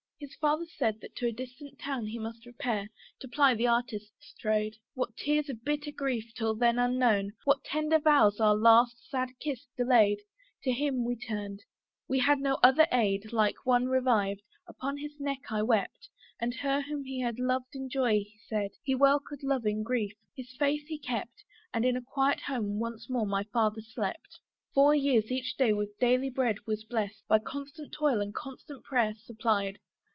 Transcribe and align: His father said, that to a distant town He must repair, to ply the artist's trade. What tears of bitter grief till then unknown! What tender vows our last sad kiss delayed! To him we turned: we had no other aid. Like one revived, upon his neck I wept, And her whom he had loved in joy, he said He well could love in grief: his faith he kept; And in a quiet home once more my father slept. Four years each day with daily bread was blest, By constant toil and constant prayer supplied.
His 0.23 0.35
father 0.35 0.67
said, 0.77 1.01
that 1.01 1.15
to 1.15 1.25
a 1.25 1.31
distant 1.31 1.79
town 1.79 2.05
He 2.05 2.19
must 2.19 2.45
repair, 2.45 2.89
to 3.21 3.27
ply 3.27 3.55
the 3.55 3.65
artist's 3.65 4.35
trade. 4.39 4.75
What 4.93 5.17
tears 5.17 5.49
of 5.49 5.63
bitter 5.63 5.91
grief 5.91 6.31
till 6.35 6.53
then 6.53 6.77
unknown! 6.77 7.31
What 7.43 7.63
tender 7.63 7.97
vows 7.97 8.39
our 8.39 8.55
last 8.55 9.09
sad 9.09 9.29
kiss 9.39 9.65
delayed! 9.75 10.19
To 10.63 10.71
him 10.71 11.03
we 11.05 11.15
turned: 11.15 11.63
we 12.07 12.19
had 12.19 12.37
no 12.39 12.59
other 12.61 12.85
aid. 12.91 13.33
Like 13.33 13.65
one 13.65 13.87
revived, 13.87 14.43
upon 14.67 14.97
his 14.97 15.19
neck 15.19 15.39
I 15.49 15.63
wept, 15.63 16.09
And 16.39 16.53
her 16.53 16.81
whom 16.83 17.03
he 17.03 17.21
had 17.21 17.39
loved 17.39 17.75
in 17.75 17.89
joy, 17.89 18.19
he 18.19 18.39
said 18.47 18.69
He 18.83 18.93
well 18.93 19.19
could 19.19 19.41
love 19.41 19.65
in 19.65 19.81
grief: 19.81 20.13
his 20.35 20.55
faith 20.55 20.85
he 20.85 20.99
kept; 20.99 21.43
And 21.73 21.83
in 21.83 21.97
a 21.97 22.01
quiet 22.01 22.41
home 22.41 22.79
once 22.79 23.09
more 23.09 23.25
my 23.25 23.43
father 23.45 23.81
slept. 23.81 24.39
Four 24.71 24.93
years 24.93 25.31
each 25.31 25.57
day 25.57 25.73
with 25.73 25.97
daily 25.97 26.29
bread 26.29 26.57
was 26.67 26.83
blest, 26.83 27.23
By 27.27 27.39
constant 27.39 27.91
toil 27.91 28.21
and 28.21 28.35
constant 28.35 28.83
prayer 28.83 29.15
supplied. 29.17 29.79